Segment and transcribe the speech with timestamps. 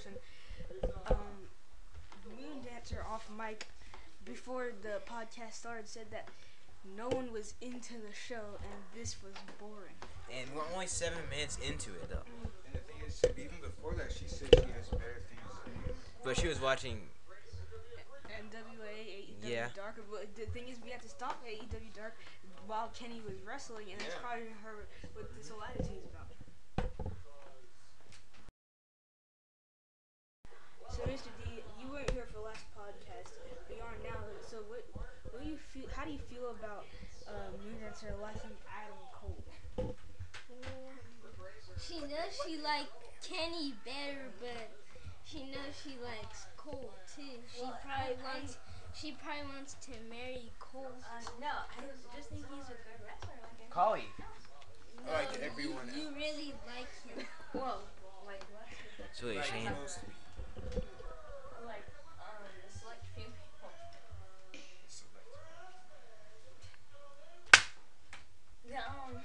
[0.00, 1.16] Wilson, um,
[2.28, 3.66] Moon Dancer off mic
[4.24, 6.28] before the podcast started said that
[6.96, 9.96] no one was into the show and this was boring.
[10.32, 12.24] And we're only seven minutes into it though.
[12.66, 15.96] And the thing is, even before that, she said she has better things.
[16.24, 17.00] But she was watching.
[18.30, 19.68] NWA, AEW yeah.
[19.76, 20.00] Dark.
[20.34, 22.16] The thing is, we had to stop AEW Dark
[22.66, 24.22] while Kenny was wrestling, and it's yeah.
[24.22, 24.86] probably her
[25.16, 26.30] with this whole attitude about.
[35.72, 35.86] Feel?
[35.94, 36.84] How do you feel about
[37.28, 39.44] uh, Moon Dancer liking Adam Cole?
[41.80, 42.86] She knows she like
[43.22, 44.70] Kenny better, but
[45.24, 47.38] she knows she likes Cole too.
[47.54, 48.58] She Well, probably I- I- wants
[48.92, 50.90] she probably wants to marry Cole.
[50.98, 53.38] Uh, no, I just think he's a good wrestler.
[53.42, 54.10] Like I Collie.
[55.06, 57.24] No, like everyone you, you really like him.
[57.52, 57.78] Whoa,
[58.26, 58.66] like what?
[59.12, 59.70] So what you're Like, saying?
[68.88, 69.20] Um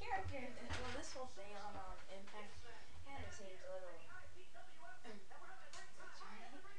[0.00, 0.42] character.
[0.44, 2.52] Well, this whole thing on um, Impact
[3.08, 3.96] kind of seems a little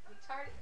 [0.09, 0.55] retarded.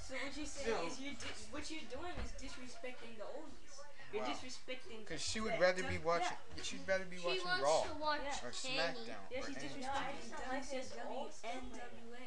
[0.00, 3.74] So what you say So- is you di- what you're doing is disrespecting the oldies.
[4.12, 4.34] You're Wow.
[4.34, 5.06] disrespecting.
[5.06, 6.36] Cause she would rather be watching.
[6.62, 8.42] She'd rather be She watching wants Raw to watch Yeah.
[8.46, 8.76] or Kenny.
[8.76, 9.22] SmackDown.
[9.30, 11.30] Yeah, or she's disrespecting No, I just don't like this WCW.
[11.46, 12.26] NWA.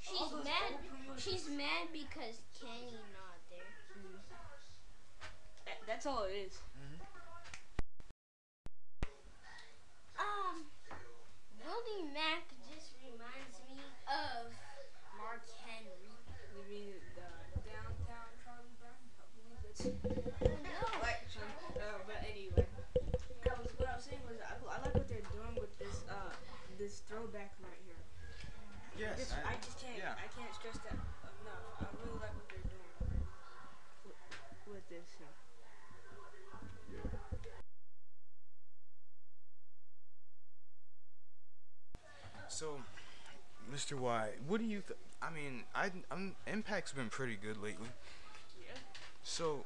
[0.00, 0.72] She's mad.
[1.18, 3.06] She's mad because Kenny not there.
[3.12, 3.21] That-
[5.92, 6.56] That's all it is.
[10.16, 10.64] Um,
[11.60, 13.76] Willie Mack just reminds me
[14.08, 14.48] of
[15.20, 16.08] Mark Henry.
[16.56, 17.28] You mean the
[17.68, 19.04] downtown Charlie Brown?
[19.20, 19.84] I believe that's.
[20.64, 20.80] No.
[21.76, 25.28] Uh, but anyway, I was, what I was saying was I, I like what they're
[25.28, 26.32] doing with this uh
[26.80, 28.00] this throwback right here.
[28.96, 29.20] Yes.
[29.20, 30.16] This, I, just can't yeah.
[30.16, 31.84] I can't stress that enough.
[31.84, 32.96] I really like what they're doing
[34.08, 34.16] with,
[34.72, 35.20] with this.
[35.20, 35.51] Yeah.
[42.52, 42.76] So,
[43.72, 43.98] Mr.
[43.98, 44.82] Y, what do you?
[44.86, 47.88] Th- I mean, I, I'm Impact's been pretty good lately.
[48.60, 48.76] Yeah.
[49.24, 49.64] So,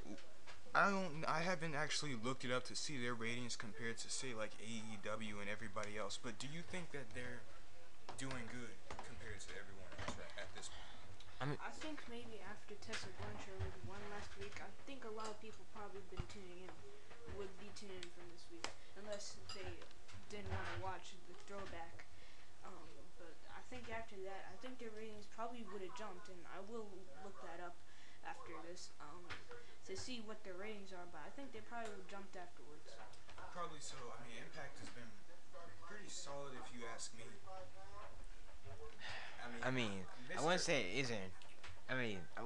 [0.73, 1.25] I don't.
[1.27, 5.43] I haven't actually looked it up to see their ratings compared to say like AEW
[5.43, 6.17] and everybody else.
[6.17, 7.43] But do you think that they're
[8.23, 10.87] doing good compared to everyone else at, at this point?
[11.43, 15.13] I mean, I think maybe after Tessa Blanchard with one last week, I think a
[15.13, 16.73] lot of people probably been tuning in,
[17.35, 18.67] would be tuning in from this week,
[19.03, 19.67] unless they
[20.31, 22.07] didn't want to watch the throwback.
[22.63, 22.87] Um,
[23.19, 26.63] but I think after that, I think their ratings probably would have jumped, and I
[26.71, 26.87] will
[27.27, 27.75] look that up
[28.27, 29.23] after this um,
[29.87, 31.07] to see what their ratings are.
[31.11, 32.91] But I think they probably would jumped afterwards.
[33.55, 33.97] Probably so.
[34.15, 35.11] I mean, Impact has been
[35.87, 37.25] pretty solid if you ask me.
[39.63, 40.05] I mean,
[40.37, 41.33] I wouldn't say it isn't.
[41.89, 42.43] I mean, I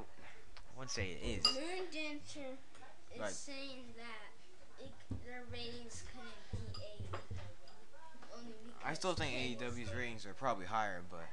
[0.77, 1.45] wouldn't say it is.
[1.49, 2.55] Moon Dancer
[3.15, 3.33] is Right.
[3.33, 4.30] saying that
[4.83, 4.93] it,
[5.25, 8.37] their ratings couldn't be A.
[8.37, 8.53] Only
[8.85, 11.27] I still think AEW's ratings are probably higher, but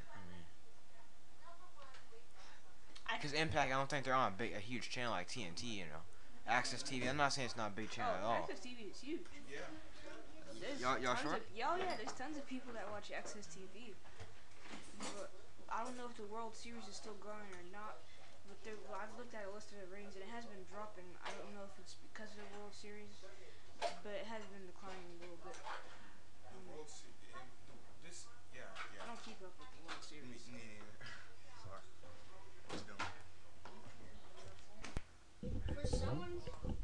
[3.08, 5.64] I- because Impact, I don't think they're on a big, a huge channel like TNT.
[5.64, 6.04] You know,
[6.52, 7.10] AXS TV.
[7.10, 8.48] I'm not saying it's not a big channel at oh, all.
[8.48, 9.22] AXS TV is huge.
[9.50, 9.60] Yeah.
[10.60, 11.36] There's Y'all- y'all sure?
[11.36, 13.94] Of, yeah, yeah, there's tons of people that watch AXS TV.
[15.00, 15.30] But
[15.70, 18.02] I don't know if the World Series is still going or not.
[18.48, 20.27] But there, well, I've looked at a list of the ratings and it has been
[20.72, 21.08] dropping.
[21.24, 23.20] I don't know if it's because of the World Series,
[24.04, 25.56] but it has been declining a little bit.
[25.56, 27.48] The World Se- and
[28.04, 28.70] this, yeah,
[29.02, 30.44] I don't keep up with the World Me, Series.
[30.50, 30.96] me neither.
[31.62, 31.84] Sorry.
[32.72, 32.96] Let's go.
[35.78, 36.36] For someone,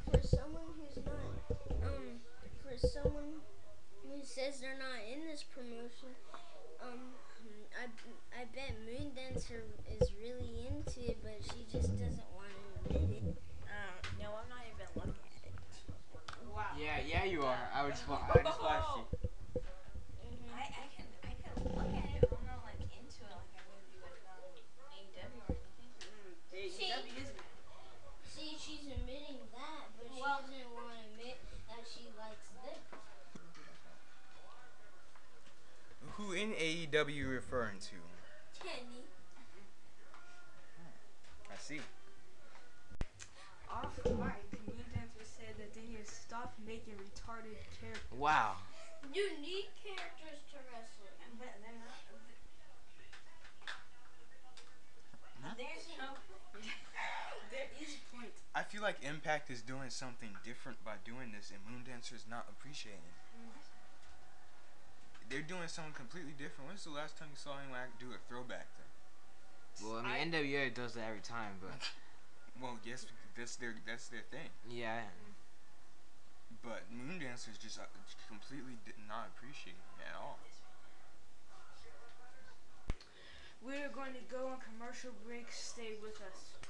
[0.07, 1.27] for someone who's not,
[1.83, 2.21] um,
[2.61, 3.41] for someone
[4.05, 6.13] who says they're not in this promotion,
[6.83, 7.17] um,
[7.73, 7.89] I,
[8.37, 13.23] I bet Moon Dancer is really into it, but she just doesn't want to admit
[13.33, 13.37] it.
[13.65, 15.55] Uh, no, I'm not even looking at it.
[16.53, 16.72] Wow.
[16.83, 17.55] Yeah, yeah, you are.
[17.73, 19.03] I would just, wa- I just watched you.
[19.55, 20.51] Mm-hmm.
[20.51, 23.55] I, I can I can look at it, but I'm not like into it like
[23.55, 24.43] I would be with um,
[24.91, 26.75] AEW or anything.
[26.75, 26.91] See?
[26.91, 27.39] AEW isn't?
[28.27, 31.39] See, she's admitting that, but she Well- doesn't want to admit
[31.71, 32.83] that she likes this.
[36.19, 37.97] Who in AEW you referring to?
[38.59, 39.07] Kenny.
[41.47, 41.79] I see.
[43.71, 44.13] Off mic,
[44.67, 48.11] Moon Dancer said that they need to stop making retarded characters.
[48.11, 48.55] Wow.
[49.13, 51.07] You need characters to wrestle.
[51.39, 52.03] But they're not.
[55.57, 56.15] There's no.
[57.51, 58.33] There is a point.
[58.57, 62.25] I feel like Impact is doing something different by doing this, and Moon Dancer is
[62.25, 62.97] not appreciating.
[63.05, 63.13] it.
[63.37, 63.61] Mm-hmm.
[65.29, 66.65] They're doing something completely different.
[66.73, 68.89] When's the last time you saw anyone do a throwback thing?
[69.85, 71.77] Well, I I- mean, NWA does that every time, but
[72.61, 73.05] Well, yes,
[73.37, 74.49] that's their that's their thing.
[74.65, 75.05] yeah,
[76.63, 77.83] But Moon Dancers just uh,
[78.27, 80.39] completely did not appreciate it at all.
[83.61, 85.51] We're going to go on commercial break.
[85.51, 86.62] Stay with us.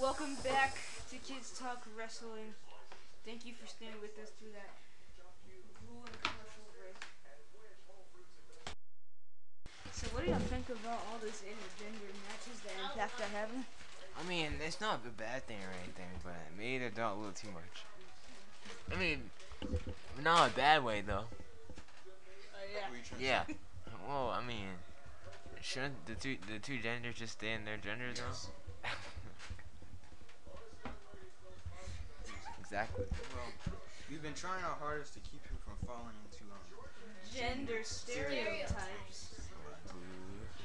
[0.00, 0.78] Welcome back
[1.10, 2.56] to Kids Talk Wrestling.
[3.26, 4.72] Thank you for staying with us through that
[5.76, 6.96] grueling commercial break.
[9.92, 13.64] So, what do y'all think about all this intergender matches that Impact are having?
[14.16, 17.18] I mean, it's not a bad thing or anything, but it made it out a
[17.18, 17.84] little too much.
[18.90, 19.28] I mean,
[20.24, 21.24] not a bad way though.
[21.28, 22.88] Oh yeah.
[22.88, 23.44] What are you trying to Yeah.
[23.44, 23.54] say?
[24.08, 24.80] Well, I mean,
[25.60, 28.50] shouldn't the two the two genders just stay in their gender though?
[32.70, 33.02] Exactly.
[33.34, 33.50] Well,
[34.06, 36.62] we've been trying our hardest to keep you from falling into um.
[37.26, 39.34] Gender stereotypes.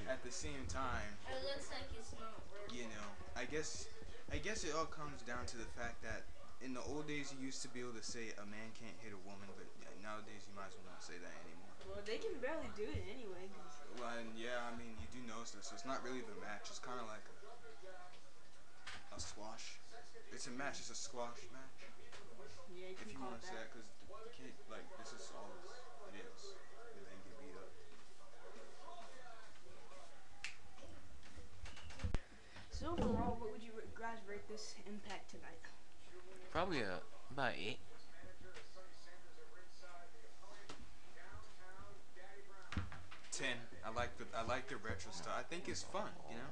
[0.06, 2.78] At the same time, It looks like it's not working.
[2.78, 3.90] you know, I guess,
[4.30, 6.30] I guess it all comes down to the fact that
[6.62, 9.18] in the old days you used to be able to say a man can't hit
[9.18, 9.66] a woman, but
[10.06, 11.74] nowadays you might as well not say that anymore.
[11.90, 13.50] Well, they can barely do it anyway.
[13.98, 15.74] Well, and yeah, I mean, you do notice this.
[15.74, 16.70] So it's not really the match.
[16.70, 17.35] It's kind of like a,
[19.16, 19.80] a squash.
[20.34, 20.80] It's a match.
[20.80, 21.80] It's a squash match.
[22.68, 23.72] Yeah, you If you want to say that.
[23.72, 25.48] that, because the kid, like, this is all
[26.12, 26.42] it is.
[26.96, 27.72] The man get beat up.
[32.70, 35.64] So overall, what would you ra- guys rate this Impact tonight?
[36.52, 37.00] Probably a
[37.32, 37.80] about eight.
[43.32, 43.58] Ten.
[43.86, 45.36] I like the I like the retro style.
[45.38, 46.08] I think it's fun.
[46.30, 46.52] You know.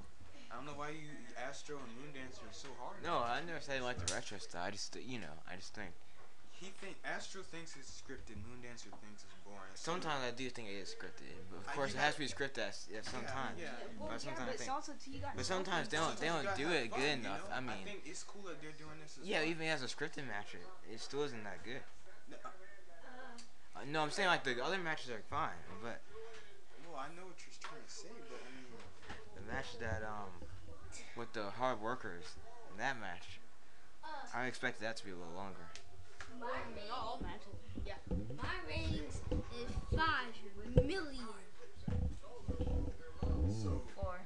[0.53, 3.01] I don't know why you Astro and Moon Dancer are so hard.
[3.01, 4.61] No, I never said I like the retro style.
[4.63, 5.89] I just you know I just think
[6.53, 8.37] He think Astro thinks it's scripted.
[8.45, 9.73] Moon Dancer thinks it's boring.
[9.73, 12.13] So- sometimes I do think it is scripted, but of I- course you it has
[12.13, 13.49] to be scripted at, at some Yeah.
[13.57, 13.73] Yeah.
[13.97, 16.27] Well, But sometimes I but it's think- also too, got But sometimes they don't they
[16.29, 17.49] don't do it fun, good you enough.
[17.49, 17.55] know?
[17.55, 19.17] I mean, think it's cool that they're doing this.
[19.17, 19.49] As yeah, well.
[19.49, 20.61] even as a scripted match, it,
[20.93, 21.81] it still isn't that good.
[22.29, 22.37] Uh,
[23.75, 25.97] Uh, no, I'm saying like the other matches are fine, but
[26.85, 28.52] Well, I know what you're trying to say, but I mean, the
[29.51, 30.29] match that um
[31.17, 32.25] with the hard workers,
[32.71, 33.39] in that match,
[34.33, 35.67] I expected that to be a little longer.
[36.39, 37.53] My ratings, all matches.
[38.35, 39.21] my ratings
[39.61, 41.27] is five million.
[43.95, 44.19] Four.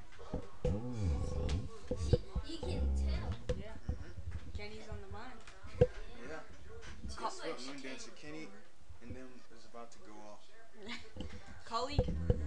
[1.96, 3.56] See, you can tell.
[3.58, 3.66] Yeah.
[4.56, 5.38] Kenny's on the mind.
[5.80, 6.38] yeah.
[7.08, 8.48] Too Guess what, Moon Dancer Kenny,
[9.02, 11.26] and them is about to go off.
[11.64, 12.37] Colleague.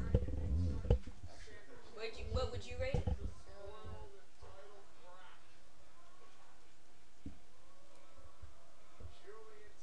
[2.01, 3.07] Would you, what would you rate it?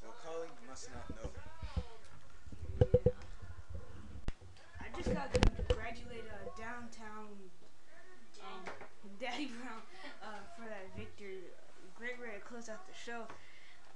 [0.03, 1.31] Well, colleague must not know.
[2.81, 3.13] Yeah.
[4.81, 7.39] I just got to congratulate uh, downtown
[8.43, 8.63] um,
[9.21, 9.83] Daddy Brown
[10.23, 11.47] uh, for that victory.
[11.95, 13.27] Great way to close out the show.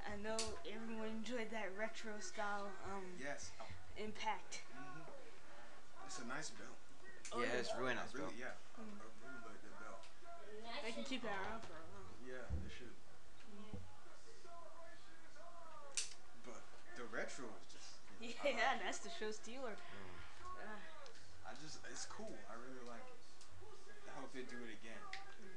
[0.07, 0.37] I know
[0.71, 3.51] everyone enjoyed that retro style um, Yes.
[3.97, 4.63] impact.
[4.75, 5.03] hmm
[6.07, 6.51] It's a nice
[7.33, 7.45] belt.
[7.49, 8.29] yeah, it's really I nice, bro.
[8.29, 8.55] really, yeah.
[8.77, 9.01] Mm.
[9.01, 10.03] I really like that belt.
[10.85, 12.13] They can keep that around for a while.
[12.23, 12.93] Yeah, they should.
[16.45, 16.61] But
[16.97, 17.89] the retro is just.
[18.21, 18.83] you know, Yeah, like it.
[18.85, 19.75] that's the show stealer.
[20.61, 22.35] Uh, I just, it's cool.
[22.51, 23.21] I really like it.
[24.09, 25.01] I hope they do it again,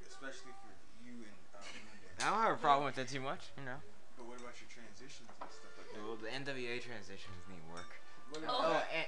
[0.08, 0.72] especially for
[1.04, 2.12] you and um, Monday.
[2.24, 3.78] I don't have a problem with it too much, you know.
[4.16, 6.00] But what about your transitions and stuff like that?
[6.00, 7.92] Well, the NWA transitions need work.
[8.32, 8.80] What Oh.
[8.80, 9.06] Oh, and,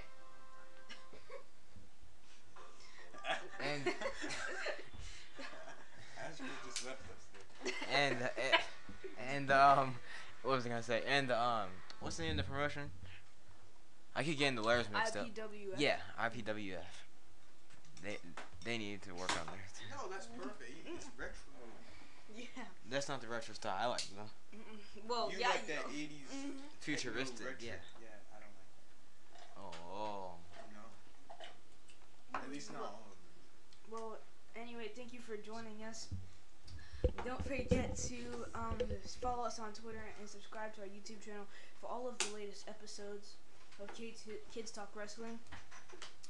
[3.74, 3.93] and
[6.19, 7.25] Ashby just left us
[7.63, 7.74] there.
[7.93, 8.57] and uh,
[9.33, 9.95] and um,
[10.43, 11.01] what was I gonna say?
[11.07, 11.67] And um,
[12.00, 12.83] what's the name of the promotion?
[14.15, 15.25] I keep getting the letters mixed up.
[15.27, 15.75] IPWF.
[15.77, 16.77] Yeah, IPWF.
[18.03, 18.17] They
[18.65, 19.74] they need to work on theirs.
[19.91, 20.71] No, that's perfect.
[20.86, 21.33] It's retro.
[22.36, 22.45] Yeah.
[22.89, 24.03] That's not the retro style I like.
[24.15, 24.57] though.
[24.57, 25.07] Mm-mm.
[25.09, 25.50] Well, you yeah.
[25.50, 26.51] like that you- 80s Mhm.
[26.81, 27.57] Futuristic, retro.
[27.62, 27.71] yeah.
[28.01, 28.53] Yeah, I don't
[29.65, 30.31] like Oh.
[30.74, 32.39] No.
[32.39, 33.06] At least not all of them.
[33.89, 34.17] Well,
[34.56, 36.08] anyway, thank you for joining us.
[37.25, 38.17] Don't forget to
[38.56, 38.77] um,
[39.22, 41.46] follow us on Twitter and subscribe to our YouTube channel
[41.79, 43.34] for all of the latest episodes
[43.82, 45.39] of Kids, Kids Talk Wrestling.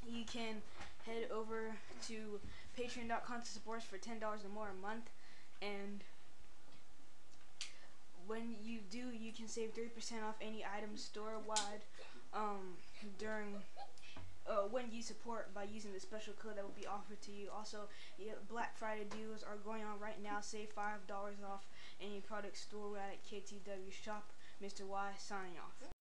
[0.08, 0.62] You can
[1.06, 1.76] head over
[2.08, 2.40] to
[2.78, 5.10] patreon.com to support us for $10 or more a month.
[5.62, 6.04] And
[8.28, 9.88] when you do, you can save 3%
[10.28, 11.82] off any item store wide
[12.34, 12.76] um,
[13.18, 13.56] during
[14.50, 17.50] uh, when you support by using the special code that will be offered to you.
[17.56, 20.39] Also, yeah, Black Friday deals are going on right now.
[20.42, 21.66] Save five dollars off
[22.01, 24.32] any product store at KTW Shop.
[24.63, 24.82] Mr.
[24.88, 25.97] Y signing off.